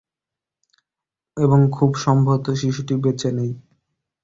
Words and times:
এবং 1.37 1.59
খুব 1.71 1.91
সম্ভব 2.05 2.39
শিশুটি 2.53 2.93
বেঁচে 3.03 3.29
নেই। 3.31 3.51